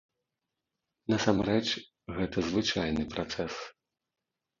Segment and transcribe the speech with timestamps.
[1.11, 1.65] Насамрэч,
[2.17, 3.53] гэта звычайны працэс.